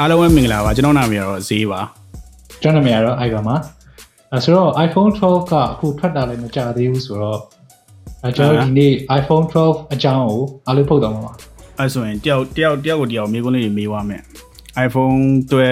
[0.00, 1.80] အားလုံးပဲမင်္ဂလာပါကျွန်တော်နာမည်ကတော့ဈေးပါ
[2.62, 3.56] ကျွန်တော်နာမည်ကတော့ Ivan ပါ
[4.32, 7.40] အဲဆိုတော့ iPhone 12ကအခုထွက်တာလည်းမကြသေးဘူးဆိုတော့
[8.24, 11.32] အဲကျွန်တော်ဒီနေ့ iPhone 12အကြောင်းကိုအားလုံးဖုတ်တော့မှာပါ
[11.78, 14.22] အဲဆိုရင်တယောက်တယောက်တယောက်ကိုတယောက်မိကုန်းလေးတွေမေးသွားမယ်
[14.86, 15.18] iPhone
[15.50, 15.64] 12ကိုဘ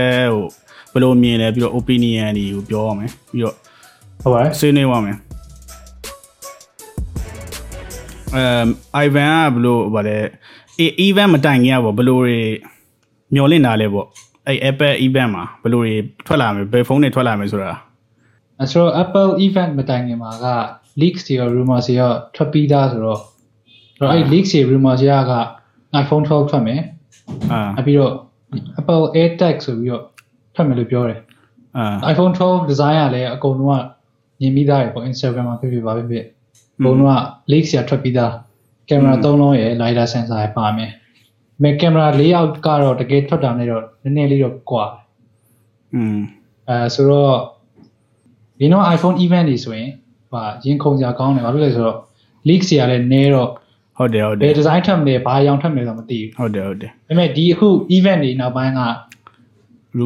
[0.97, 3.55] ယ်လိုမြင်လဲပြီးတော့ opinion တွေကိုပြောရမယ်ပြီးတော့
[4.23, 5.17] ဟုတ်ပါတယ်ဆွေးနွေးသွားမယ်
[8.35, 8.67] အမ်
[9.05, 10.19] Ivan ကဘယ်လိုဗါလဲ
[11.07, 12.39] event မတိုင်ခင်ကပေါ့ဘယ်လိုတွေ
[13.35, 14.07] မျောလင့်တာလဲပေါ့
[14.47, 15.95] အဲ့ Apple event မှာဘယ်လိုတွေ
[16.27, 17.73] ထွက်လာမယ်ဘယ်ဖုန်းတွေထွက်လာမယ်ဆိုတာ
[18.61, 20.47] အဲဆိုတော့ Apple event မတိုင်ခင်မှာက
[21.01, 23.21] leaks တွေရော rumors တွေရောထွက်ပြီးသားဆိုတော့
[23.99, 25.35] အဲ့တော့အဲ့ leaks တွေ rumors တွေက
[26.03, 26.81] iPhone 12ထွက်မယ်
[27.53, 28.13] အာအပြီးတော့
[28.81, 30.05] Apple AirTag ဆိုပြီးတော့
[30.55, 31.21] ထွက်မယ်လို့ပြောတယ်
[31.77, 33.83] အာ iPhone 12 design ကလည်းအကုန်လုံးက
[34.41, 36.25] မြင်ပြီးသားရပေါ့ Instagram မှာဖြစ်ဖြစ်ပါဖြစ်ဖြစ်
[36.79, 37.21] အကုန်လုံးက
[37.53, 38.33] leaks ရထွက်ပြီးသား
[38.89, 40.91] ကင်မရာ၃လုံးရယ် lidar sensor ရပါမယ်။
[41.63, 44.85] မဲ့ကင်မရာ layout ကတော့တကယ်ထွက်တာနဲ့တော့နည်းနည်းလေးတော့ကွာ
[45.95, 46.19] อืม
[46.69, 47.37] အဲဆိုတော့
[48.59, 49.91] ဒီတော့ iPhone event တွေဆိုရင်
[50.31, 51.97] ဟာရင်ခုန်စရာကောင်းတယ်ဘာလို့လဲဆိုတော့
[52.49, 53.51] leak စရာလည်းနည်းတော့
[53.97, 58.83] ဟုတ်တယ်ဟုတ်တယ်ဘယ် design ထပ်မလဲဘာရောင်ထပ်မလဲတော့မသိဘူးဟုတ်တယ်ဟုတ်တယ်ဒါပေမဲ့ဒီအခု event တွေနောက်ပိုင်းက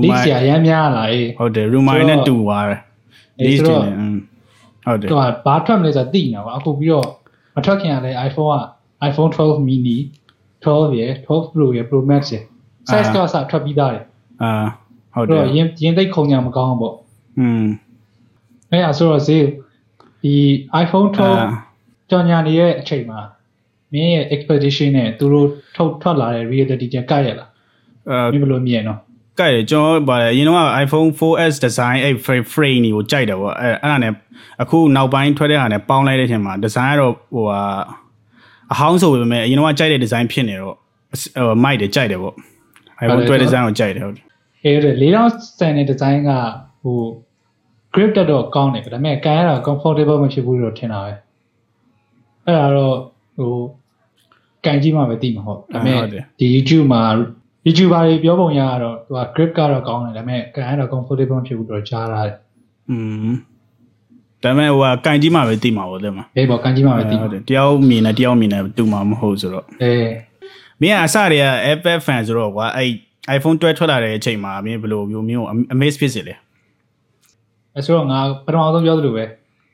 [0.03, 2.81] leak စရာရမ်းများလာရေးဟုတ်တယ် rumor နဲ့တူသွားတယ်
[3.47, 3.75] leak တွေ
[4.87, 7.09] ဟုတ်တယ်ဟိုဘာထွက်မလဲဆိုတာသိနေတာပါအခုပြီးတော့
[7.56, 8.61] မထွက်ခင်ကလည်း iPhone က
[9.11, 9.97] iPhone 12 mini
[10.64, 12.44] 12ရယ်12 Pro ရယ် Pro Max ရယ်
[12.91, 14.05] size ကစထွက်ပြီးသားတယ်
[14.42, 14.53] အာ
[15.14, 16.94] ဟုတ်တအဲ့ယ်တော့ရင်ရင်သိပ်ခုံညာမကောင်းဘူးပေါ့
[17.39, 17.64] อืม
[18.70, 19.44] အဲ့ဒါဆိုတော့ဈေး
[20.22, 20.34] ဒီ
[20.84, 21.31] iPhone အာ
[21.70, 23.20] 12ကြော်ညာနေရဲ့အချိန်မှာ
[23.92, 27.48] မင်းရဲ့ expectation နဲ့သူတို့ထုတ်ထွက်လာတဲ့ reality ကျကရရလား
[28.11, 28.98] အဲမင်းဘယ်လိုမြင်နော်
[29.41, 34.12] ကဲ့တယ်ကျွန်တော်ဗါလေအရင်တော့ iPhone 4S design အဲ့ frame frame တွေကိုကြိုက်တယ်ပေါ့အဲ့အဲ့ဒါနဲ့
[34.62, 37.62] အခုနောက်ပိုင်းထွက်တဲ့ဟာနဲ့ပေါင်းလိုက်တဲ့အချိန်မှာ design ကတော့ဟိုဟာ
[38.73, 40.77] အဟောင်းဆိုပေမဲ့အရင်တော့ကြိုက်တဲ့ design ဖြစ်နေတော့
[41.37, 42.35] ဟိုမိုက်တယ်ကြိုက်တယ်ပေါ့
[43.05, 44.25] iPhone 12 design ကိုကြိုက်တယ်ဟုတ်တယ်
[44.65, 46.31] အဲ့ဒါ4000စံတဲ့ design က
[46.83, 46.99] ဟို
[47.94, 51.12] grip တက်တော့ကောင်းတယ်ဒါပေမဲ့ကန်ရတာ comfortable မဖြစ်ဘူးလို့ထင်တာပဲ
[52.44, 52.97] အဲ့ဒါတော့
[53.37, 53.55] ဟို
[54.65, 56.09] ကန်ကြည့်မှပဲသိမှာဟုတ်ဒါပေမဲ့
[56.39, 57.03] ဒီ YouTube မှာ
[57.67, 62.37] YouTuber တွေပြောပုံရကတော့သူက grip ကတော့ကောင်းတယ်ဒါပေမဲ့ကန်ရတော့ comfortable မဖြစ်ဘူးတော့ကြားရတယ်
[62.91, 63.31] อืม
[64.43, 70.09] ဒါပေမဲ့ဟိုကကင်ကြီးမှပဲသိမှာပေါ့တဲ့မှာအေးပေါ့ကင်ကြီးမှပဲသိမှာတယောက်မြင်နေတယောက်မြင်နေတူမှာမဟုတ်ဆိုတော့အေး
[70.81, 72.89] မင်းကအစတည်းက Apple fan ဆိုတော့ကွာအဲ့
[73.37, 76.34] iPhone 12ထွက်လာတဲ့အချိန်မှာမင်းဘယ်လိုမျိုးမျိုး amaze ဖြစ်စေလဲ
[77.75, 79.25] အဲဆိုတော့ငါပထမဆုံးပြောသလိုပဲ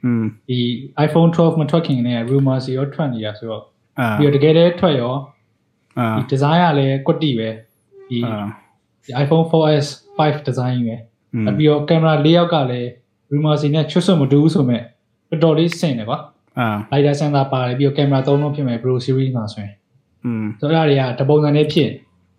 [0.05, 0.59] อืมဒီ
[1.07, 3.63] iPhone 12မထွက်ခင်နဲ့ rumor စီရောထွက်နေတာဆိုတော့
[4.19, 5.15] ပြီးတော့တကယ်တည်းထွက်ရော
[5.99, 7.49] အာဒီ design ကလည်းကွတ်တီပဲ
[8.09, 8.19] ဒီ
[9.23, 9.87] iPhone 4S
[10.19, 12.91] 5 design ပဲပြီးတော့ကင်မရာ၄ယောက်ကလည်း
[13.32, 14.82] rumors တွေနဲ့ချွတ်ဆွတ်မတူဘူးဆိုမဲ့
[15.30, 16.20] တော်တော်လေးဆင်တယ်ကွာ
[16.60, 19.74] အာ lidar sensor ပါတယ်ပြီးတော့ကင်မရာ၃လုံးဖြစ်မယ် Pro series မှာဆိုရင်
[20.26, 21.90] อืม ဆိုတော့အဲ့ဒါတွေကတပုံစံနဲ့ဖြစ်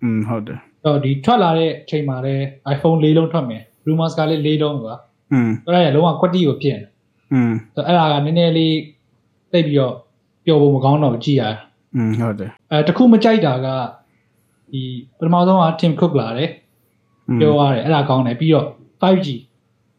[0.03, 2.43] อืมဟုတ်တယ် တော့ဒီထွက်လာတဲ့အချိန်မှာလည်း
[2.75, 4.95] iPhone ၄လုံးထွက်မယ် rumors ကလည်း၄လုံးကွာ
[5.33, 6.87] อืม ဆိုတော့အဲ့ဒါလုံးဝကွတ်တီကိုဖြစ်နေ
[7.33, 8.77] อืม ဆိုတော့အဲ့ဒါကနည်းနည်းလေး
[9.53, 9.95] သိပ်ပြီးတော့
[10.45, 11.53] ပျော်ဖို့မကောင်းတော့ဘူးကြည့်ရတာ
[11.97, 13.69] อืมဟုတ်တယ် အဲတခုမကြိုက်တာက
[14.73, 14.83] ဒီ
[15.19, 16.51] ပထမဆုံးက Tim Cook လာတယ်
[17.29, 18.67] อืม ပြောရတယ်အဲ့ဒါကောင်းတယ်ပြီးတော့
[19.03, 19.27] 5G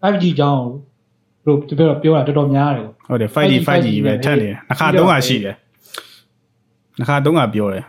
[0.02, 0.62] 5G ကြောင်း
[1.49, 5.55] ကိုပြောပြောတာတော်တော်များတယ်ဟုတ်တယ် 5G 5G ပဲထက်နေတယ်နှခါသုံးခါရှိတယ်
[6.99, 7.85] နှခါသုံးခါပြောတယ်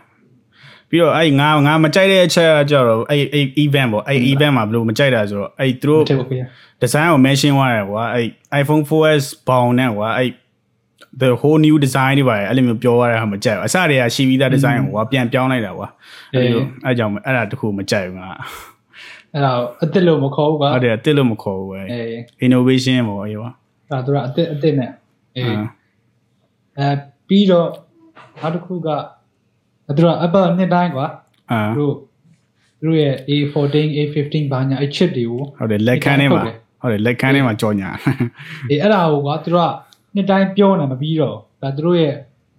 [0.90, 6.42] ပြီးတော့အဲ့ငါငါမကြိုက်တဲ့အချက်ကကြတော့အဲ့အဲ့ event ပေါ့အဲ့ event မှာဘယ်လိုမကြိုက်တာဆိုတော့အဲ့သူတို့ထည့်ဖို့ပြရ
[6.82, 8.26] design ကို mention သွားတယ်ကွာအဲ့
[8.60, 10.30] iPhone 4S ဘောင်နဲ့ကွာအဲ့
[11.22, 15.88] the whole new design တွေပါအဲ့လိုမျိုးပြောရတာမကြိုက်ဘူးအစတည်းကရှိပြီးသား design ကိုကွာပြန်ပြောင်းလိုက်တာကွာ
[16.34, 18.28] အဲ့လိုအဲ့ကြောင့်အဲ့ဒါတခုမကြိုက်ဘူးငါ
[19.33, 22.13] အဲ့ဒါအစ်စ်လို့မခေါ်ဘူးကွာ ဟုတ်တယ်တစ်လို့မခေါ်ဘူးပဲ အေး
[22.45, 23.49] innovation ပေါ့အေးပါ
[23.89, 24.91] အဲ့ဒါသူကအစ်စ်အစ်စ်နဲ့
[25.37, 25.61] အေး အာ
[26.79, 26.87] အဲ
[27.27, 27.67] ပြီးတော့
[28.41, 28.89] နောက်တစ်ခုက
[29.97, 31.05] သူက Apple နှစ်တိုင်းကွာ
[31.51, 31.95] အာ သူတို့
[32.79, 36.43] သူတို့ရဲ့ A14 A15 ဘာညာအဲ့ chip တွေကို ဟုတ်တယ်လက်ခန်းထဲမှာ
[36.81, 37.89] ဟုတ်တယ်လက်ခန်းထဲမှာကြောညာ
[38.69, 39.71] အေးအဲ့ဒါကိုကွာသူတို့က
[40.15, 42.13] နှစ်တိုင်းပြောနေမပြီးတော့ဒါသူတို့ရဲ့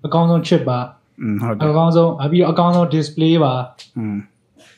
[0.07, 0.79] အကောင်းဆုံး chip ပါ
[1.23, 3.55] อืมဟုတ်တ အ ယ် ကောင်းဆုံးအပြီးတော့အကောင်းဆုံး display ပါ
[3.99, 4.17] อืม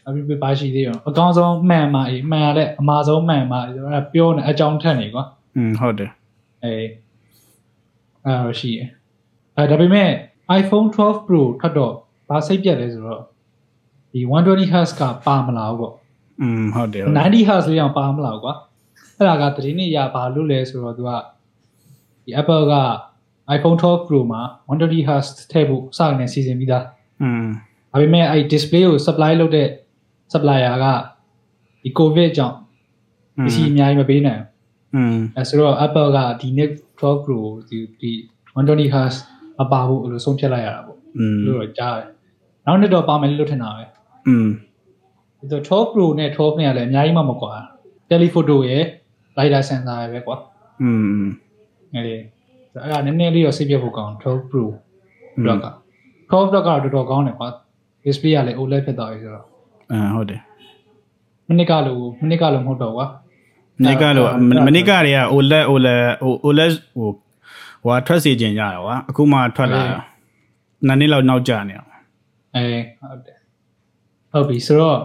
[0.06, 5.25] အပြီးပြပါရှိသေးရောအကောင်းဆုံးမှန်ပါအေးမှန်ရတဲ့အမှားဆုံးမှန်ပါအဲ့ဒါပြောနေအကြောင်းထက်နေကွာ
[5.56, 6.11] อืมဟုတ်တယ်
[6.64, 6.88] အေး
[8.25, 8.88] အဲ့ဒါရှိတယ်
[9.56, 10.11] အဲဒါပေမဲ့
[10.61, 11.94] iPhone 12 Pro ထွက်တော့
[12.29, 13.23] ဘာစိတ်ပြတ်လဲဆိုတော့
[14.12, 15.94] ဒီ 120Hz ကပါမလာဘူးပေါ့
[16.40, 18.55] อืมဟုတ်တယ်ဟုတ်တယ် 90Hz လေးအောင်ပါမလာဘူးကွာ
[19.17, 21.11] အဲ့ဒါကတတိနေရဘာလို့လဲဆိုတော့သူက
[22.25, 22.75] ဒီ Apple က
[23.56, 26.85] iPhone 12 Pro မှာ 120Hz ထည့်ဖို့စကနေစီစဉ်ပြီးသား
[27.23, 27.46] อืม
[27.93, 29.69] ဒါပေမဲ့အဲ့ display ကို supply လုပ်တဲ့
[30.32, 30.87] supplier က
[31.82, 32.56] ဒီ covid ကြောင့်
[33.44, 34.49] ပစ္စည်းအများကြီးမပေးနိုင်ဘူး
[34.94, 36.70] อืม အဲဆိုတော့ Apple ကဒီ Nick
[37.00, 37.38] 12 Pro
[37.69, 38.12] ဒီဒီ
[38.56, 39.17] 120Hz
[39.58, 42.08] မပါဘူးအဲ့လိုဆုံးဖြတ်လိုက်ရတာပေါ့ อืม လို့တော့ကြားတယ်
[42.67, 43.85] နောက်နှစ်တော့ပါမယ်လို့ထင်တာပဲ
[44.29, 44.49] อืม
[45.40, 47.52] အဲ ဒီတော့12 Pro နဲ့12နဲ့ကလည်းအများကြီးမှမကွာ
[48.11, 48.85] telephoto ရယ်
[49.38, 50.37] lidar sensor ရယ်ပဲကွာ
[50.82, 50.90] อื
[51.23, 51.26] ม
[51.94, 52.14] အဲ့ဒီ
[52.82, 54.64] အဲ့ဒါနည်းနည်းလေးတော့စိတ်ပြတ်ဖို့ကောင်း12 Pro
[55.46, 55.67] တော့က
[56.31, 57.49] 12တော့ကတော့တော်တော်ကောင်းတယ်ကွာ
[58.05, 59.46] display ကလည်း OLED ဖြစ်သွားပြီဆိုတော့
[59.94, 60.42] အာဟုတ်တယ်
[61.48, 63.07] မနစ်ကလို့မနစ်ကလို့မဟုတ်တော့ကွာ
[63.80, 64.30] မနစ်ကလို့
[64.68, 66.01] မနစ်ကတွေက OLED OLED
[66.45, 67.10] OLED ဟို
[67.84, 70.00] ဟိုထွက်စီခြင်းကြတော့ကွာအခုမှထွက်လာတာ
[70.88, 71.90] နှစ်နှစ်လောက်နောက်ကျနေအောင်
[72.56, 72.66] အဲ
[73.01, 73.38] ဟုတ်တယ်
[74.31, 75.00] ဟုတ်ပြီဆိုတော့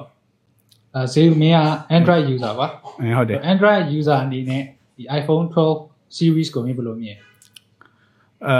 [0.94, 1.60] အဲဈေးမင်းက
[1.96, 2.66] Android user ပါ
[3.00, 4.62] အဲဟုတ်တယ် Android user အနေနဲ့
[4.96, 7.16] ဒီ iPhone 12 series ကိုမင်းဘယ်လိုမြင်
[8.48, 8.56] အဲ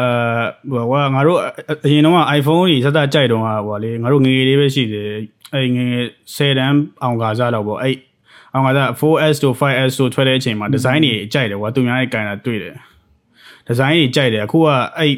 [0.70, 1.38] ဟိုကငါတို့
[1.84, 5.10] အရင်တော့ iPhone ကြီးစသကြိုက်တော့ဟာဟိုလေငါတို့ငငယ်လေးပဲရှိတယ်
[5.54, 6.06] အဲ့ငငယ်
[6.36, 7.96] 10တန်းအောင်ကားစားတော့ပေါ့အဲ့
[8.52, 12.74] အောင်ကားစား 4S တို့ 5S တို့ထွက်တဲ့အချိန်မှာဒီဇိုင်းတွေကြိုက်တယ်ကွာသူများရဲ့ကန်တာတွေ့တယ်
[13.66, 14.66] ဒီဇိုင်းတွေကြိုက်တယ်အခုက
[14.98, 15.12] အဲ့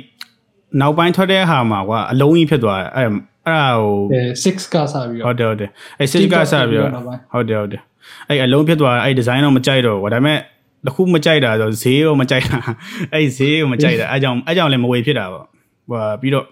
[0.81, 3.09] နောက်ပိုင်းထွက်တဲ့ဟာမှာကွာအလုံးကြီးဖြစ်သွားတယ်အဲ့
[3.47, 6.91] အဲ့ဒါဟိုအဲ6ကစားပြီးဟုတော့တ်တယ်ဟုတ်တယ်အဲ့ six ကစပြီးတော့
[7.33, 7.83] ဟုတ်တယ်ဟုတ်တယ်
[8.29, 10.39] အဲ့အလုံးဖြစ်သွားအဲ့ဒီဇိုင်းတော့မကြိုက်တော့ဘူးဒါပေမဲ့
[10.87, 12.59] တခုမကြိုက်တာဆိုဈေးတော့မကြိုက်တာ
[13.15, 15.45] အဲ့ဈေးကိုမကြိုက်တာအဲ့ကြောင့်အဲ့ကြောင့်လည်းမဝေဖြစ်တာပေါ့
[15.91, 16.47] ဟိုပြီးတော့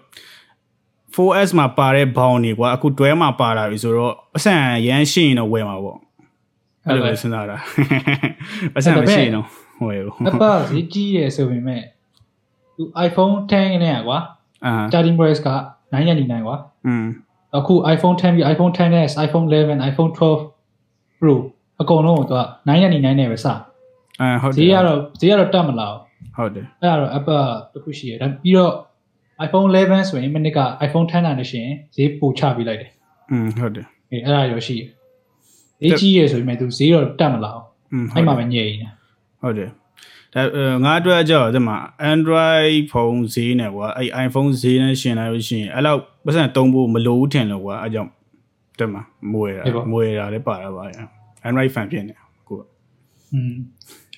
[1.15, 5.97] 4S မှာပါတဲ့ဘောင်းတွေကွာအခုတွဲမှာပါလာပြီဆိုတော့အဆန်ရမ်းရှိရင်တော့ဝယ်မှာပေါ့
[6.85, 7.57] အဲ့လိုပဲစဉ်းစားတာ
[8.77, 9.45] အဆန်မရှိရင်တော့
[9.87, 11.83] ဝယ်ဘူး Apple ဈေးကြီးရယ်ဆိုပေမဲ့
[12.75, 14.19] သူ iPhone 10နဲ့ကွာ
[14.65, 15.49] အာ starting price က
[15.93, 16.57] 999ကွာ
[16.87, 17.05] อืม
[17.57, 21.35] အခု iPhone 10ပြီး iPhone 10s iPhone 11 iPhone 12 Pro
[21.81, 23.47] အကုန်လုံးကိုသူက999နဲ့ပဲစ
[24.21, 25.99] အာဟုတ်တဈေးယ်ကတော့ဈေးကတော့တက်မလာဘူး
[26.35, 28.73] ဟုတ်တယ်အဲ့ဒါတော့ Apple တခုရှိရတယ်ဒါပြီးတော့
[29.46, 32.90] iPhone 11ဆိုရင်မိနစ်က iPhone 10နဲ့ရှင်ဈေးပိုချပေးလိုက်တယ်
[33.30, 34.88] อืมဟုတ်တယ် အေးအဲ့ဒါရောရှိတယ်
[35.82, 38.88] ဈေးကြီးရယ်ဆိုပေမဲ့သူဈေးတော့တက်မလာဘူး อืม အဲ့မှာပဲညိတ်နေ
[39.42, 39.70] ဟုတ်တယ်
[40.34, 40.42] ဒါ
[40.84, 41.76] ငါအတွက်ကြောက်ဒီမှာ
[42.12, 48.10] Android ဖုန်းဈေးနဲ့ကွာအဲ့ iPhone ဈေးနဲ့ရှင်လိုက်လို့ရှိရင်အဲ့လောက်ပတ်စံသုံးဖို့မလိုဘူးထင်လို့ကွာအဲ့ကြောင့်
[48.78, 49.02] ဒီမှာ
[49.32, 49.62] မွေတာ
[49.92, 50.84] မွေတာလည်းပါတာပါ
[51.48, 52.14] Android fan ဖြစ်နေ
[52.48, 52.60] ကိုက
[53.32, 53.54] อืม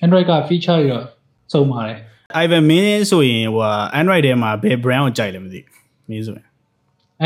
[0.03, 1.05] Android က feature တွေတော့
[1.53, 1.99] စုံပါတယ်
[2.42, 3.64] Ivan မင်းဆိုရင်ဟို
[4.00, 6.46] Android ထဲမှာဘယ် brand ကိုကြိုက်လဲမသိဘူးမင်းဆိုရင်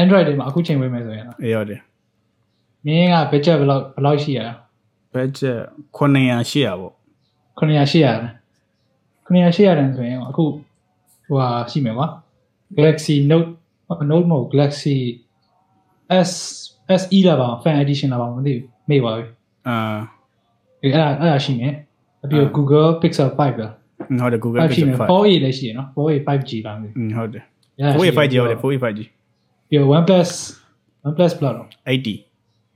[0.02, 1.80] Android တွေမှာအခုချိန်ဝေးမယ်ဆိုရင်တော့အေးဟုတ်တယ်
[2.86, 4.52] မင်းက budget ဘယ်လောက်ဘယ်လောက်ရှိရလဲ
[5.14, 5.58] budget
[5.96, 6.92] 900 800ပေါ့
[7.58, 8.30] 900 800လဲ
[9.26, 10.44] 900 800တန်ဆိုရင်အခု
[11.26, 12.08] ဟိုဟာရှိမယ်ကွာ
[12.76, 13.50] Galaxy Note
[14.10, 14.96] Note မဟုတ် Galaxy
[16.28, 16.30] S
[17.00, 19.24] SE လာပါ Fan Edition လာပါမသိဘူးမေ့ပါပြီ
[19.68, 19.76] အာ
[20.82, 21.72] အဲ့ဒါအဲ့ဒါရှိမယ်
[22.22, 23.72] အပြီးတော့ Google Pixel 5လား
[24.20, 27.44] ဟုတ်တယ် Google Pixel 5 4A လည်းရှိရနော် 4A 5G ပါမယ်ဟုတ်တယ်
[27.96, 29.00] 4A 5G ဟုတ်တယ် 4A 5G
[29.68, 30.30] ပြီးတော့ OnePlus
[31.06, 32.16] OnePlus Plus တော့80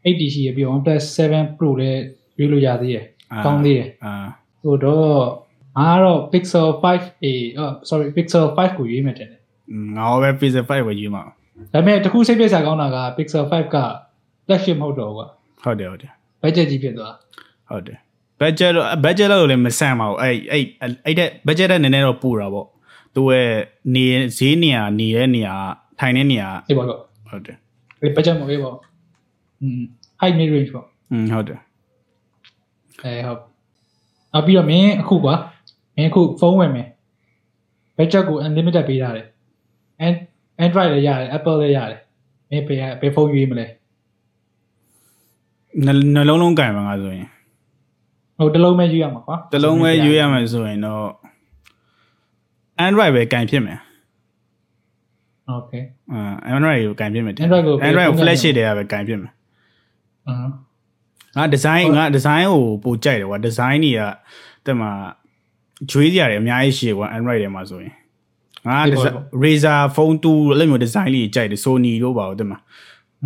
[0.05, 2.00] 80ရှိရပြီးတော့ OnePlus 7 Pro လည်း
[2.38, 3.05] ရွေးလို့ရသေးတယ်
[3.44, 4.15] ကောင်းသေးတယ်အာ
[4.62, 5.19] ဟိုတော့
[5.79, 7.27] ငါကတော့ Pixel 5A
[7.59, 9.37] အော် sorry Pixel 5ကိုရွေးမယ်တဲ့ငါ
[9.99, 11.23] တော့ပဲ Pixel 5ကိုရွေးမှာ
[11.73, 13.76] ဒါပေမဲ့တခုစိတ်ပြည့်စရာကောင်းတာက Pixel 5က
[14.47, 15.29] flagship မဟုတ်တော့ဘူးက
[15.65, 16.12] ဟုတ်တယ်ဟုတ်တယ်
[16.43, 17.15] ဘတ်ဂျက်ကြီးဖြစ်သွား
[17.69, 17.99] ဟုတ်တယ်
[18.42, 20.64] budget တော့ budget တော့လည်းမဆန်ပါဘူးအဲ့အဲ့
[21.06, 22.68] အဲ့တဲ့ budget တဲ့နည်းနည်းတော့ပူတာပေါ့
[23.16, 23.50] သူရဲ့
[23.96, 24.06] နေ
[24.38, 25.56] ဈေးနေရာနေတဲ့နေရာ
[26.00, 27.00] ထိုင်တဲ့နေရာ အေးပါတော့
[27.30, 27.56] ဟုတ်တယ်
[28.02, 28.76] ဒီ budget မဟုတ်ဘူးပေါ့
[29.62, 29.82] อืม
[30.22, 31.60] high mid range ပေါ့ อืมဟုတ်တယ်
[33.04, 33.40] အဲဟုတ်
[34.34, 35.36] နောက်ပြီးတော့မင်းအခုကွာ
[35.96, 36.88] မင်းအခုဖုန်းဝယ်မယ်
[37.98, 39.28] budget ကို unlimited ပေးထားတယ်
[40.06, 40.16] and
[40.64, 42.00] Android လည်းရတယ် Apple လည်းရတယ်
[42.50, 43.65] မင်းဘယ်ဘယ်ဖုန်းရွေးမလဲ
[45.86, 47.27] နှနှလုံးလုံးကင်ပါငါဆိုရင်
[48.40, 51.09] ဟိုတစ်လုံးပဲယူရမှာကွာတစ်လုံးပဲယူရမှာဆိုရင်တော့
[52.87, 53.78] Android ပဲကင်ဖြစ်မယ်
[55.56, 59.32] Okay အာ Android ကိုကင်ဖြစ်မယ် Android ကို Android ကို flash တွေပဲကင်ဖြစ်မယ်
[60.28, 60.35] အာ
[61.37, 64.00] ငါ design ငါ design ကိုပိုကြိုက်တယ်ကွာ design တွေက
[64.66, 64.90] တက်မှာ
[65.90, 67.94] ကျွေးကြရတယ်အများကြီးရှိကွာ Android ထဲမှာဆိုရင်
[68.66, 68.76] ငါ
[69.42, 72.59] Razer Phone 2အဲ့လိုမျိုး design လေးကြိုက်တယ် Sony တို့ပါတော့တက်မှာ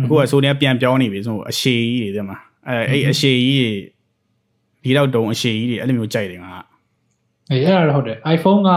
[0.03, 3.71] အခုက Sony ကပြန်ပြောင်းနေပြီဆိုအရှေကြီးတွေတက်မှာအဲအဲ့အရှေကြီးတွေ
[4.85, 6.53] ဒီတော့တုံအရှည်ကြီးတွေအဲ့လိုမျိုးကြိုက်တယ်ငါ
[7.51, 8.71] အေးအဲ့ဒါတော့ဟုတ်တယ် iPhone က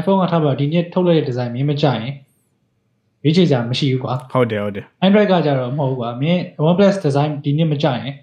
[0.00, 2.14] iPhone ကထားပါဒီနေ့ထုတ်လိုက်တဲ့ design မင်းမကြိုက်ရင်
[3.24, 8.14] ရွေးချယ်ကြမရှိဘူးကွာဟုတ်တယ်ဟုတ်တယ် Android ကကြတော့မဟုတ်ဘူးကွာမင်း OnePlus design ဒီနေ့မကြိုက်ရင်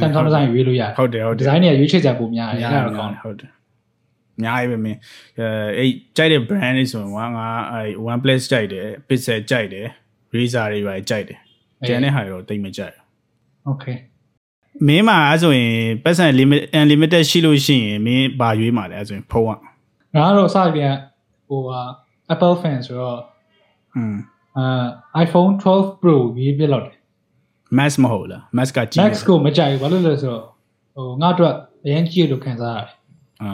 [0.00, 3.50] Samsung design ရွေးလို့ရတယ်ဟုတ်တယ်ဟုတ်တယ် design တွေကရွေးချယ်ကြပုံများတယ်အဲ့ဒါတော့ကောင်းတယ်ဟုတ်တယ်
[4.36, 4.98] အများကြီးပဲမင်း
[5.38, 5.46] အဲ
[5.78, 9.86] အဲ့ကြိုက်တဲ့ brand တွေဆိုရင်ငါငါအဲ OnePlus ကြိုက်တယ် Pixel ကြိုက်တယ်
[10.36, 11.38] Razer တွေပါကြိုက်တယ်
[11.86, 13.04] ကျန်တဲ့ဟာတွေတော့တိတ်မကြိုက်ဘူး
[13.70, 13.96] Okay
[14.87, 15.73] မင်းမှာအဲဆိုရင်
[16.03, 19.59] ပတ်စံ limit unlimited ရှိလို့ရှိရင်မင်းဘာရွေးမှာလဲအဲဆိုရင်ဖုန်းอ่ะ
[20.15, 20.95] ငါကတော့စပြန်
[21.47, 21.79] ဟိုဟာ
[22.33, 23.19] Apple fan ဆိုတော့
[23.95, 24.15] อืม
[24.57, 24.87] အာ
[25.25, 26.97] iPhone 12 Pro ရေးပြလောက်တယ်
[27.77, 30.43] max မဟုတ်လား max ကကြီး Max ကိုမကြိုက်ဘူးဘာလို့လဲဆိုတော့
[30.95, 32.89] ဟိုငါအတွက်အရင်ကြီးလို့ခံစားရတယ်
[33.43, 33.51] အာ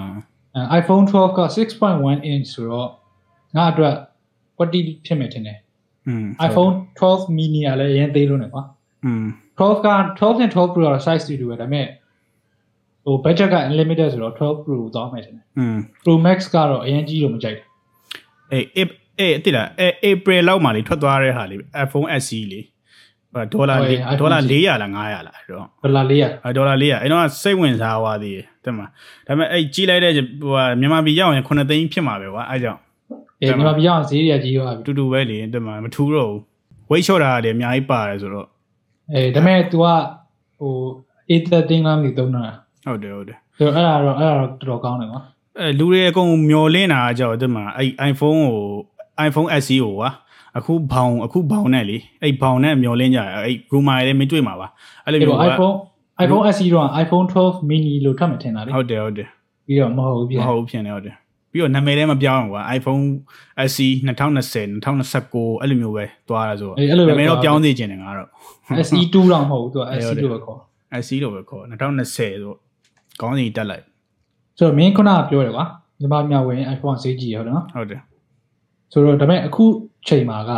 [0.55, 1.39] အဲ iPhone 12က
[1.81, 2.89] 6.1 inch ဆိုတော့
[3.55, 3.93] ငါအတွက်
[4.57, 5.60] quality ဖြစ်မယ်ထင်တယ်
[6.07, 8.63] อืม iPhone 12 mini ကလည်းအရင်သေးလို့နေကွာ
[9.05, 9.25] อืม
[9.59, 11.87] 12က12နဲ့12 Pro ကတော့ size တူတူပဲဒါပေမဲ့
[13.04, 17.66] ဟို budget က unlimited ဆိုတော့12 Pro သွားမယ်ထင်တယ်อืม Pro Max ကတော့အရင်ကြီးလို့မကြိုက်ဘူး
[18.52, 22.61] အေးအေးအေးတိလားအေး April လောက်မှလေထွက်သွားတဲ့ဟာလေ iPhone SE လေ
[23.52, 28.87] ဒေါ်လာဟုတ်ရဲ့ iPhone ဒေါ်လာ400လား900လားအဲ့တော့ဒေါ်လာ400အဲဒေါ်လာ400အဲ့တော့စိတ်ဝင်စားသွားသေးတယ်တဲ့မှာ
[29.26, 32.80] ဒါပေမဲ့အဲ့ကြီးလိုက်တဲ့ဟိုဟာမြန်မာပြည်ရောက်ရင်9သိန်းဖြစ်မှာပဲကွာအဲ့ကြောင့်
[33.40, 36.40] အေးညီမပြောင်းဈေးရကြီးသွားပြီတူတူပဲလေတဲ့မှာမထူတော့ဘူး
[36.90, 38.47] weight short တာကလည်းအများကြီးပါတယ်ဆိုတော့
[39.12, 39.87] အေးဒါပေမဲ့ तू က
[40.61, 40.75] ဟို
[41.30, 42.42] 813 လားမသိသုံးတာ
[42.87, 45.21] ဟုတ်တယ်ဟုတ်တယ်ဆိုတော့အဲ့ဒါတော့အဲ့ဒါတော့တော်တော်ကောင်းတယ်ကွာ
[45.59, 48.62] အဲလူတွေအကုန်မျောလင်းတာကကြောက်တဲ့မှာအဲ့ iPhone ကို
[49.28, 50.11] iPhone SE ကိုကွာ
[50.59, 54.68] အခုဘောင်အခုဘောင်နဲ့လေအဲ့ဘောင်နဲ့မျောလင်းကြတယ်အဲ့ rumor တွေလည်းမတွေ့မှာပါ
[55.04, 55.76] အဲ့လိုအဲ့မျိုးတော့က iPhone
[56.25, 59.28] iPhone SE တော့ iPhone 12 mini လို့ထပ်မထင်တာလေဟုတ်တယ်ဟုတ်တယ်
[59.66, 61.14] ပြီးတော့မဟုတ်ဘူးမပြန်ဟုတ်ဘူးဖြစ်နေဟုတ်တယ်
[61.52, 63.04] ပြီးတော့နာမည်လည်းမပြောင်းဘူးကွာ iPhone
[63.71, 68.28] SE 2020 2019အဲ့လိုမျိုးပဲသွားတာဆိုတော့အေးအဲ့လိုပဲနာမည်တော့ပြောင်းသေးခြင်းတယ်ငါတော့
[68.87, 70.61] SE 2တော့မဟုတ်ဘူးသူကအေးဟုတ် SE တယ်လို့ပဲခေါ်
[71.04, 72.56] SE လို့ပဲခေါ်2020ဆိုတော့
[73.21, 73.85] ကောင်းစီတက်လိုက်
[74.59, 75.64] ဆိုတော့မင်းခုနကပြောတယ်ကွာ
[76.00, 78.00] ညီမမြဝင် iPhone ဈေးကြီးရဟုတ်တယ်နော်ဟုတ်တယ်
[78.92, 79.64] ဆိုတော့ဒါပေမဲ့အခု
[80.09, 80.50] ချိန်မှာက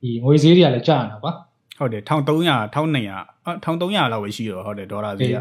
[0.00, 1.32] ဒီငွေဈေးတွေကလည်းကျနေတာကွာ
[1.78, 5.38] ဟုတ်တယ်1300 1200အ1300လောက်ပဲရှိတော့ဟုတ်တယ်ဒေါ်လာဈေးက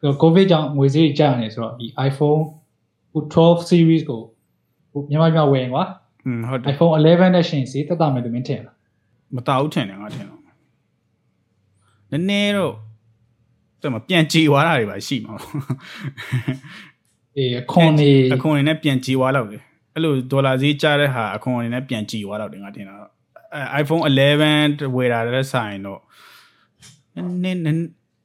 [0.00, 2.42] ဆိုတော့ COVID ကြောင့်ငွေဈေးတွေကျနေဆိုတော့ဒီ iPhone
[3.20, 4.22] 12 series ကို
[4.92, 5.84] ဟိုညီမမြဝင်ကွာ
[6.26, 8.76] อืมဟုတ်တယ် iPhone 11နဲ့ရှင်ဈေးတက်တာမယ်လို့မင်းထင်လား
[9.36, 10.40] မတောက်ထင်တယ်ငါထင်တော့
[12.10, 12.74] နည်းနည်းတော့
[13.82, 15.52] တဲ့မှာပြန်ကြည်သွားတာတွေပါရှိမှာပေါ့
[17.36, 19.62] အေးအခွန်နေအခွန်အနေနဲ့ပြန်ကြည်သွားတော့တယ်
[19.94, 23.12] အဲ့လိုဒေါ်လာဈေးကျတဲ့ဟာအခွန်အနေနဲ့ပြန်ကြည်သွားတော့တယ်ငါထင်တာတော့
[23.54, 26.00] အဲ iPhone 11ဝယ်တာတဲ့ဆိုင်တော့
[27.42, 27.80] နည်းနည်း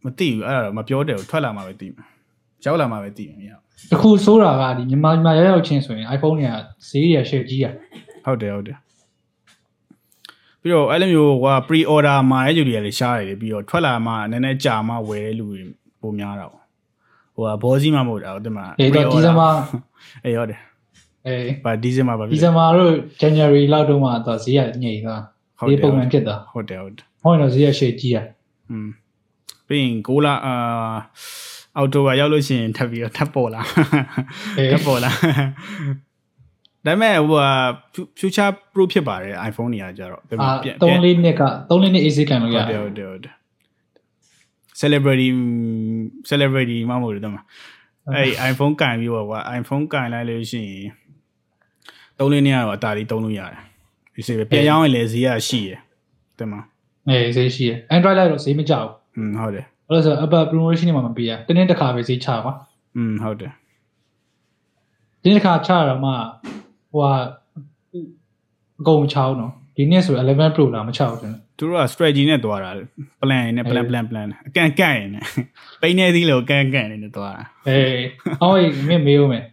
[0.05, 2.05] မသိဘူးအဲ့ဒါတော့မပြောတယ်ဘူးထွက်လာမှပဲသိမှာ
[2.65, 3.51] ရောက်လာမှပဲသိမှာမရ
[3.89, 6.55] တခုဆိုးတာကဒီမြန်မာမြန်မာရောက်ရောက်ချင်းဆိုရင် iPhone တွေက
[6.87, 7.65] ဈေးရရှယ်ကြီးရ
[8.25, 8.77] ဟုတ်တယ်ဟုတ်တယ်
[10.61, 15.61] ပြီးတော့အဲ့လိုမျိုးက pre order မှာအဲ့လူတွေကလည်းရှားတယ်လေပြီးတော့ထွက်လာမှနည်းနည်းကြာမှဝယ်တဲ့လူတွေ
[16.01, 16.63] ပုံများတာပေါ့
[17.35, 19.49] ဟိုကဘောစီမှမဟုတ်တာဟုတ်တယ်မလားအေးတော့ဒီဇင်ဘာ
[20.25, 20.59] အေးဟုတ်တယ်
[21.27, 25.21] အေးဗာဒီဇင်ဘာပါဒီပြီဇင်ဘာတို့ January လောက်တုန်းကတော့ဈေးရညိတ်သွား
[25.59, 28.17] ဟုတ်ဈေးတယ်ပုံမှန်ဖြစ်သွားဟုတ်တယ်ဟုတ်တယ်ဟောရင်တော့ဈေးရရှယ်ကြီးရ
[28.69, 28.87] อืม
[29.67, 30.55] ပြီးရင်ကိုလာအာ
[31.77, 33.61] အော်တိုကရောက်လို့ရှိရင်ထပ်ပြီးတော့ထပ်ပေါ်လာ
[34.57, 35.11] အေးထပ်ပေါ်လာ
[36.85, 37.47] ဒါပေမဲ့ဟိုက
[38.19, 40.51] future proof ဖြစ်ပါတယ် iPhone တွေကကြတော့အာ
[40.81, 43.33] 3လေးနှစ်က3လေးနှစ် AC ကန်လို့ရဟုတ်တယ်ဟုတ်တယ်ဟုတ်တယ်
[44.81, 45.27] celebrity
[46.29, 47.37] celebrity မမဟုတ်တယ်တမ
[48.13, 50.89] အဲ့ iPhone ကင်ပြီးတော့ကွာ iPhone ကင်လိုက်လို့ရှိရင်
[52.17, 53.57] သုံးလေးနှစ်ကတော့အတားလေးသုံးလို့ရတယ်
[54.15, 55.79] ဒီစေပဲပြန်ရောင်းရင်လည်းဈေးရရှိရယ်
[56.39, 56.53] တမ
[57.07, 62.51] အေးဈေးရှိရ Android လိုက်တော့ဈေးမကြောက်อืมဟုတ်တယ် ဘူးအဲ့လိုဆို Apple promotion တွေမှာမပေးရတင်းတင်းတစ်ခါပဲဈေးချပါ
[62.97, 63.53] อืมဟုတ်တယ်
[65.23, 66.11] တင်းတစ်ခါချတော့မှ
[66.91, 67.13] ဟိုဟာ
[68.79, 72.71] အကုန်မချအောင်နော်ဒီနေ့ဆို11 Pro လာမချအောင်တယ်သူတို့က strategy နဲ့တွားတာ
[73.21, 75.19] plan နဲ့ plan plan plan အကန်ကန်နေ
[75.81, 78.03] ပိန်းနေသီးလို့ကန်ကန်နေနဲ့တွားတာအေး
[78.41, 78.55] အော်
[78.87, 79.45] မင်းမေးဦးမယ်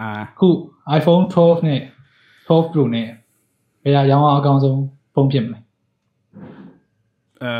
[0.00, 0.48] အာအခု
[0.98, 1.80] iPhone 12နဲ့
[2.48, 3.08] 12 Pro နဲ့
[3.82, 4.78] ဘယ်ဟာရောင်းအောင်အကောင်းဆုံး
[5.14, 5.58] ဖုန်းဖြစ်မလဲ
[7.42, 7.52] အဲ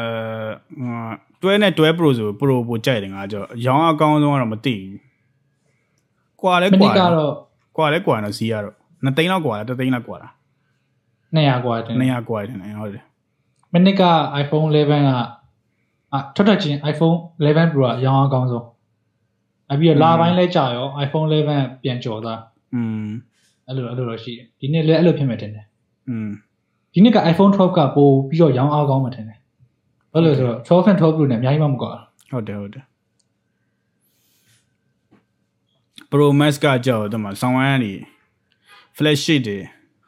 [1.44, 4.98] တွဲနဲ့တွဲ pro ဆို pro ပိုကြိုက်တယ်ငါကြောရောင်းအကောင်းဆုံးကတော့မသိဘူး
[6.42, 7.34] ကွာလဲ မ ကွာ နစ်ကတော့
[7.78, 10.32] ကွာလဲကွာတော့စီးရတော့2သိန်းလောက်ကွာလား3သိန်းလောက်ကွာလား
[11.36, 13.04] 200กว่าတယ် 200ကွာတယ်ဟုတ်တယ်
[13.74, 14.04] မနစ်က
[14.44, 15.12] iPhone 11က
[16.14, 18.66] အာထွက်ထွက်ချင်း iPhone 11 Pro ကရောင်းအောင်အကောင်းဆုံး
[19.72, 22.40] အပြီးတော့လာပိုင်းလဲကြာရော iPhone 11ပြန်ကျော်သွား
[22.76, 23.08] อืม
[23.68, 25.66] အဲ့လိုအဲ့လိုတော့ရှိတယ်ဒီနေ့လည်းအဲ့လိုဖြစ်မယ်ထင်တယ်
[26.10, 26.30] อืม
[26.94, 29.40] ဒီနေ့က iPhone 12ကပိုပြီးတော့ရောင်းအောင်ကောင်းမှထင်တယ်
[30.15, 31.93] ဘာလို့လဲဆိုတော့12 and 12 Pro နဲ့အများကြီးမှမကွာ
[32.33, 32.85] ဟုတ်တယ်ဟုတ်တယ်
[36.11, 37.93] pro max ကကြောက်တော့မှဆောင်းဝမ်းကနေ
[38.97, 39.59] flash sheet တွေ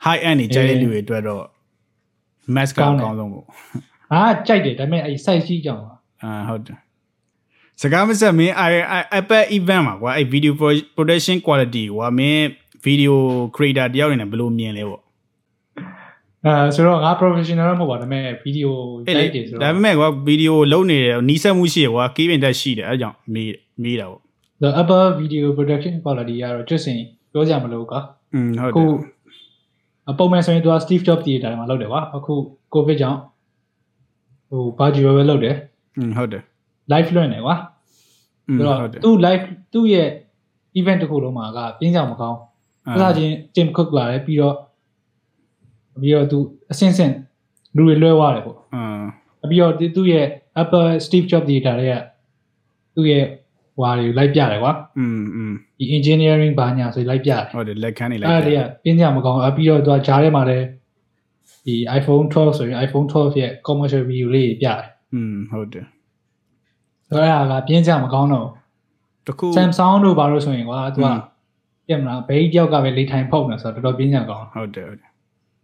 [0.04, 1.44] high end တွေကြိုက်တဲ့လူတွေအတွက်တော့
[2.54, 3.46] max ကအကောင်းဆုံးပေါ့
[4.12, 6.78] အာကြိုက်တယ်ဒါပေမဲ့အဲ့ size ကြီးကြောင်ပါအာဟုတ်တယ်
[7.80, 8.72] စကားမဆက်မင်း i
[9.18, 10.52] Apple event မှာကွာအဲ့ video
[10.96, 12.42] production quality ကွာမင်း
[12.86, 13.14] video
[13.56, 15.02] creator တယောက်နေနဲ့ဘယ်လိုမြင်လဲပေါ့
[16.45, 18.69] အဲဆိုတော့ငါ professional တော့မဟုတ်ပါဒါပေမဲ့ video
[19.07, 23.49] အဲ့ ရို လေ က်တယ်ဆို ဒါ တော့ ပေမဲ့ကွာ video လုံးနေတယ်နီးစပ်မှုရှိရကွာကေးပင်တက်ရှိတယ်အဲ့ကြောင့်မေး
[23.83, 24.21] မေးတာပေါ့
[24.61, 26.99] the Apple video production quality ကတော့ကျွတ်စင်
[27.31, 27.99] ပြောကြမလို့ကွာ
[28.33, 28.93] อืมဟုတ်တ အခု ယ်
[30.09, 32.33] အပုံမှန်ဆိုရင်သူက Steve Jobs theater မှာလုပ်တယ်ကွာအခု
[32.73, 33.19] COVID ကြောင့်
[34.49, 35.55] ဟို virtual ပဲလုပ်တယ်
[35.97, 36.43] อืมဟုတ်တယ်
[36.91, 37.55] live လွှင့်တယ်ကွာ
[38.47, 40.09] อืม ဆိုတော့ ဟုတ်တယ် သူ live သူ့ရဲ့
[40.79, 42.39] event တစ်ခုလုံးမှာကပြင်းကြမကောင်း
[42.87, 44.55] အာ အဲဒါချင်း Tim Cook လာတယ်ပြီးတော့
[46.01, 46.39] ပြီးတော့သူ
[46.71, 47.15] အစင်းစင်း
[47.75, 50.25] လူတွေလွှဲသွားတယ်ပေါ့ အာ ပြီးတော့သူသူ့ရဲ့
[50.61, 51.95] Apple Steve Jobs theater တွေက
[52.95, 53.25] သူ့ရဲ့
[53.77, 60.65] ဟွာတွေလိုက်ပြတယ်ကွာ อืมอืม ဒီ engineering ဘာညာဆိုလိုက်ပြတယ် ဟုတ်တယ်လက်ခံနေလိုက် အဲ့ဒါတွေကပြင်းကြမကောင်းအပြီးတော့သူကဂျားထဲမှာလည်း
[61.65, 64.81] ဒီ iPhone 12ဆိုရင် iPhone 12ရဲ့ commercial video လေးတွေပြတယ်
[65.13, 65.85] อืมဟုတ်တယ်
[67.07, 68.47] ဆိုတော့အဲ့ဒါကပြင်းကြမကောင်းတော့
[69.27, 71.19] တခု ဘူး Samsung တို့ဘာလို့ဆိုရင်ကွာသူက อืม
[71.87, 75.09] ပြင်မလားဘေးတယောက်ကပဲလေထိုင်ဖုတ်နေဆိုတော့တော်တော်ပြင်းကြကောင်း ဟုတ်တယ်ဟုတ်တယ်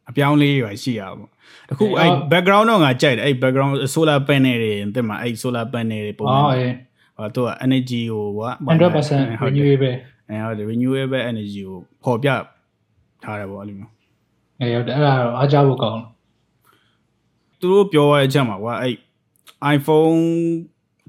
[0.09, 1.29] အပြောင်းလေးရွာရှိရပါဘူး
[1.69, 6.75] တခုအဲ့အဲ့တော့ background တော့ငါကြိုက်တယ်အဲ့ background solar panel တွေတင်မှာအဲ့ solar panel တွေပုံအော်မှန်အေး
[7.17, 9.97] ဟောသူက energy ကိုကွာ100%ဟုတ်တယ် renewable
[10.29, 12.29] အဲဟုတ်တယ် renewable energy ကိုပေါ်ပြ
[13.23, 13.93] ထားတယ်ပေါ့အဲ့လိုမျိုး
[14.61, 16.01] အေးဟုတ်တယ်အဲ့ဒါတော့အားကြဖို့ကောင်း
[17.61, 18.95] သူတို့ပြောရတဲ့အချက်မှာကွာအဲ့
[19.77, 20.21] iPhone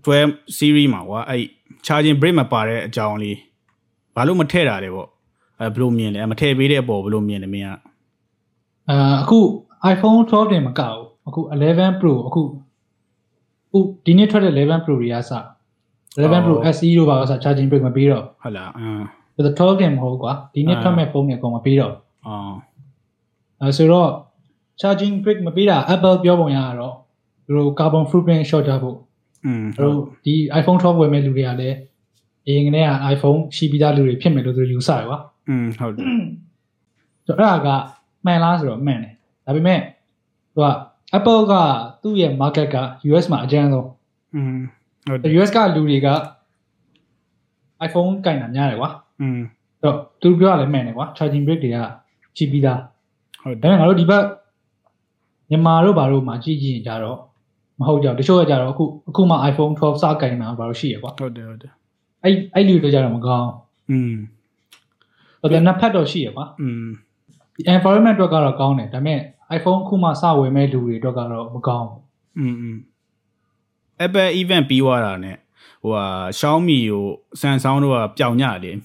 [0.06, 1.44] 12 series မှာကွာအဲ့
[1.86, 3.38] charging brick မပါတဲ့အကြောင်းလေး
[4.16, 5.10] ဘာလို့မထည့်တာလဲပေါ့
[5.60, 7.72] အဲဘယ်လိုမြင်လဲမထည့်ပေးတဲ့အပေါ်ဘယ်လိုမြင်လဲမင်းက
[8.91, 9.39] အာအခု
[9.93, 12.43] iPhone 12တင်မကဘူးအခု11 Pro အခု
[13.69, 15.33] အခုဒီနေ့ထွက်တဲ့11 Pro တွေကစ
[16.19, 18.81] 11 Pro SE တို့ပါကစ charging brick မပြီးတော့ ဟုတ်လားအ
[19.39, 21.95] င်း ဒါ12တင်မဟုတ်ကွာဒီနေ့ထွက်မဲ့ဖုန်းတွေအကုန်မပြီးတော့
[22.27, 22.55] အော်
[23.61, 24.11] အဲဆိုတော့
[24.81, 26.95] charging brick မပြီးတာ Apple ပြောပုံရတော့
[27.45, 28.99] သူတို့ carbon footprint short ကြဖို့
[29.47, 31.77] อืม သူတို့ဒီ iPhone 12ဝယ်မဲ့လူတွေကလည်း
[32.47, 36.07] အရင်ကတည်းက iPhone ရှိပြီးသားလူတွေဖြစ်မယ်လို့သူယူဆတယ်ကွာ อืมဟုတ်တယ်
[37.27, 37.92] ဆိုတော့အဲ့ဒါက
[38.27, 39.15] မှန်လားဆိုတော့မှန်တယ်
[39.47, 39.81] ဒါပေမဲ့
[40.55, 40.67] သူက
[41.19, 41.55] Apple က
[42.03, 42.77] သူ့ရဲ့ market က
[43.11, 43.89] US မှာအကျန်းဆုံး
[44.35, 44.59] อืม
[45.09, 46.09] ဟုတ်တယ် US ကလူတွေက
[47.87, 49.41] iPhone ကင်တာများတယ်ကွာ อืม
[49.83, 51.79] အဲ့တော့သူပြောရလဲမှန်တယ်ကွာ charging brick တွေက
[52.37, 52.81] ရှိပြီးသား
[53.43, 54.25] ဟုတ်တ ဒါ ယ် ပေမဲ့ငါတို့ဒီဘက်
[55.51, 57.19] မြန်မာတို့ဘာတို့မှာကြည့်ကြည့်ရင်ကြတော့
[57.79, 61.73] မဟုတ်ကြဘူးတချို့ကကြတော့အခုအခုမှ iPhone 12စကင်တာဘာလို့ရှိရကွာ ဟုတ်တယ်ဟုတ်တယ်
[62.25, 63.51] အဲ့အဲ့လူတွေကြတော့မကောင်း
[63.91, 64.15] อืม
[65.41, 67.12] ဘူးဒါပေမဲ့နှစ်ဖက်တော့ရှိရကွာ อืม ဒီ
[67.76, 69.20] environment အတွက်ကတော့ကောင်းတယ်ဒါပေမဲ့
[69.58, 72.02] iPhone ခုမှစဝယ်မဲ့လူတွေအတွက်ကတော့မကောင်းဘူး
[72.40, 72.76] อืม
[74.06, 75.32] Apple event ပြီးသွားတာ ਨੇ
[75.84, 76.06] ဟိုဟာ
[76.40, 77.04] Xiaomi ကို
[77.42, 78.78] Samsung တို့ကပျောင်ညတယ်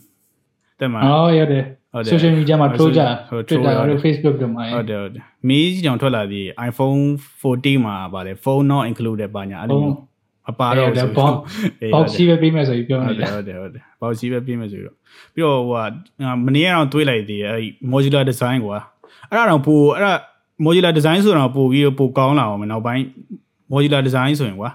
[0.81, 3.03] တဲ့မှာဟုတ်ရတယ်ဟုတ်တယ် social media မှာထိုးကြ
[3.49, 7.01] Twitter တို့ Facebook တို့မှာဟုတ်တယ်ဟုတ်တယ်မီးကြီးတောင်ထွက်လာပြီး iPhone
[7.43, 9.83] 14မှာပါလေ phone not included ပါညာအဲ့လို
[10.49, 11.37] မျိုးမပါတော့ဘူးဆိုဘောက်
[11.81, 14.97] အေးဘောဟုက်တ်စီပဲပြီးမယ်ဆိုပြီးပြောဟုနေတ်တတယ်ယ်ဟုတ်တယ်ဟုတ်တယ်ဘောက်စီပဲပြင်မယ်ဆိုတော့
[15.35, 15.85] ပြီးတော့ဟိုဟာ
[16.47, 18.79] မနေ့ကတော့တွေးလိုက်သေးတယ်အဲ့ modular design ကွာ
[19.29, 20.13] အဲ့ဒါတော့ပိုအဲ့ဒါ
[20.65, 23.03] modular design ဆိုတော့ပိုပြီးတော့ပိုကောင်းလာအောင်မယ်နောက်ပိုင်း
[23.73, 24.71] modular design ဆိုရင်ကွာ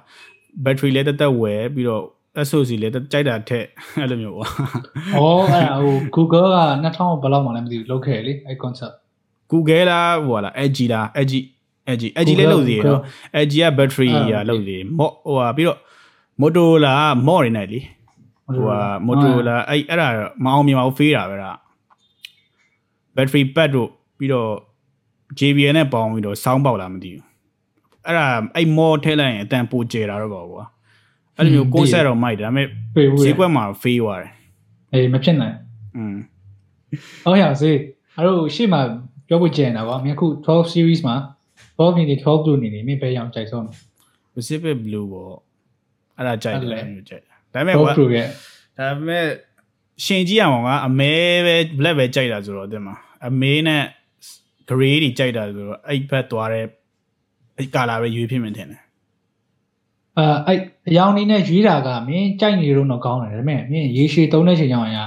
[0.64, 2.04] battery လည်းတက်တက်ဝယ်ပြီးတော့
[2.48, 3.66] SoC လည်းတက်ကြိုက်တာထက်
[4.00, 4.48] အဲ့လိုမျိုးကွာ။
[5.18, 8.96] အော်အဲ့ဒါဟို Google က2000ဘယ်လောက်မှလည်းမသိဘူးလုပ်ခဲ့လေအဲ့ concept
[9.52, 11.38] Google လားဟိုဟာလား Edge လား Edge
[11.92, 13.02] Edge Edge လေးလုပ်သေးတယ်နော်
[13.40, 15.80] Edge က battery ကလုပ်သေးတယ်မော့ဟိုဟာပြီးတော့
[16.42, 16.94] Motorola
[17.28, 17.80] မော့နေတယ်လी
[18.46, 21.52] ဟိုဟာ Motorola အဲ့အဲ့ဒါတော့မအောင်မြင်ပါဘူးဖေးတာပဲဒါ
[23.16, 24.50] battery pack တို့ပြီးတော့
[25.40, 27.24] JBL နဲ့ပေါင်းပြီးတော့စောင်းပေါက်လာမသိဘူး
[28.06, 30.64] အဲ့ဒါအဲ့မော့ထည့်လိုက်ရင်အတန်ပိုကျတာတော့ပေါ့ကွာ
[31.38, 34.32] အဲ့လိုမျိုး concept တော့မိုက်တယ်ဒါပေမဲ့ပြေဘူးဈေးလေကွက်မှာဖေးသွားတယ်
[34.94, 35.56] အေးမဖြစ်နိုင်
[35.96, 36.16] อืม။
[37.24, 37.72] ဟုတ်ရစေ။
[38.18, 38.82] အဲ့တော့ရှေ့မှာ
[39.28, 41.16] ပြောဖို့ကြံတာပါ။မြခု12 series မှာ
[41.78, 43.76] 12နေနေ12 blue နေနေမင်းပဲရောင်ကြိုက်ဆုံးတယ်
[44.34, 45.34] Pacific Blue ပေါ့
[46.18, 48.28] အဲ့ဒါကြိုက်တယ်အဲ့ဒါလေအဲ့လိုကြိုက်တယ်ဒါပေမဲ့12ကွာ blue ရဲ့
[48.78, 49.26] ဒါပေမဲ့
[50.06, 51.14] ရှင်ကြည့်ရအောင်ကအမဲ
[51.46, 52.96] ပဲ black ပဲကြိုက်တာဆိုတော့တင်မှာ
[53.28, 53.84] အမဲနဲ့
[54.70, 56.66] gray တွေကြိုက်တာဆိုတော့အဲ့ဘက်သွားတဲ့
[57.58, 58.82] အဲ့ color ပဲရွေးဖြစ်မှန်းထင်တယ်
[60.18, 60.60] အာအဲ့
[60.90, 64.98] အရောင်နေနဲ့ရွေးတာကမင်းကြိုက်နေလို့တော့ကောင်းတယ်ဒါပေမဲ့မင်းရေရှည်သုံးတဲ့ချိန်ကြောင်ရ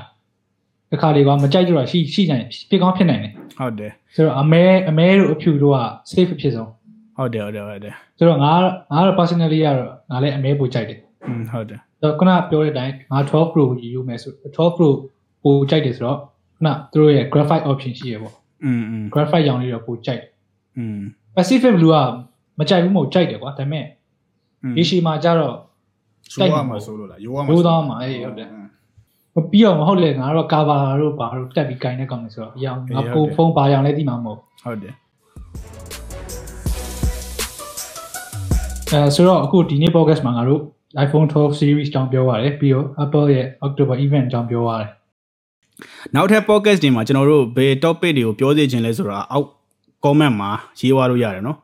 [0.93, 5.80] တခါလေကမကြိုက်ကြတော့ရှိရှိနိုင်ဖြစ်ကောင်းဖြစ်နိုင်တယ် ဟုတ်တယ် ဆိုတော့အမဲအမဲတို့အဖြူတို့က
[6.12, 6.70] safe ဖြစ်ဆုံး
[7.18, 8.52] ဟုတ်တယ်ဟုတ်တယ်ဟုတ်တယ် ဆိုတော့ငါ
[8.92, 9.78] ငါတော့ personally ကတော့
[10.12, 14.90] ငါလည်းအမဲပိုကြိုက်တယ် อืมဟုတ်တယ် တော့ခုနပြောတဲ့အတိုင်းငါ12 Pro ကိုယူမယ်ဆို12 Pro
[15.44, 16.18] ပိုကြိုက်တယ်ဆိုတော့
[16.56, 20.30] ခုနသူတို့ရဲ့ graphite option ရှိရပေါ့ อืมอืม graphite ရောင်လေးတော့ပိုကြိုက်တယ်
[20.78, 21.00] อืม
[21.36, 21.98] Pacific Blue က
[22.60, 23.86] မကြိုက်ဘူးမဟုတ်ကြိုက်တယ်ကွာဒါပေမဲ့
[24.78, 25.56] ရေရှည်မှာကျတော့
[26.40, 28.48] ရိုးရမှာဆိုလို့လားရိုးရမှာ ရိုးသားမှာအေးဟုတ်တယ်
[29.51, 34.95] ပြီးတော့မဟုတ်လေငါတော့ကာဘာတို့ဘာတို့တက်ပြီးကင်တဲ့ကောင်တွေဆိုတော့အရောင်ငါပိုဖုန်းဘာရောင်လဲသိမှာမဟုတ်ဟုတ်တယ်
[38.93, 40.61] အဲဆိုတော့အခုဒီနေ့ podcast မှာငါတို့
[41.05, 44.89] iPhone 12 series တောင်ပြောရတယ်ပြီးတော့ Apple ရဲ့ October event တောင်ပြောရတယ်
[46.15, 49.47] နောက်ထပ် podcast တွေမှာကျွန်တော်တို့ဘယ် topic တွေကိုပြောစီခြင်းလဲဆိုတာအောက်
[50.05, 51.59] comment မှာရေးသွားလို့ရတယ်နော်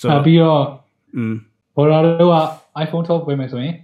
[0.00, 0.62] ဆိုအဲတော့ပြီးတော့
[1.16, 1.34] อืม
[1.76, 2.36] ဘော်လာတို့က
[2.84, 3.74] iPhone 12ဝယ်မယ်ဆိုရင်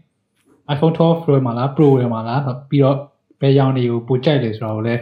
[0.75, 2.97] iPhone 12 Pro မှာလား Pro ဝယ်မှာလားပြီးတော့
[3.41, 5.01] ဘယ်ရောင်တွေကိုပိုကြိုက်လဲဆိုတာကိုလည်း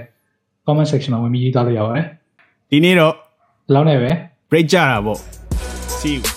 [0.67, 2.07] comment section မှာဝင်ပြီးရေးသားလို့ရပါတယ်
[2.71, 4.11] ဒီနေ့တော့ဒီလောက်နဲ့ပဲ
[4.51, 5.19] break ကြတာပေါ့
[5.99, 6.36] see you